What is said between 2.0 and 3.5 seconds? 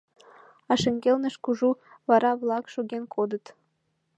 вара-влак шоген кодыт.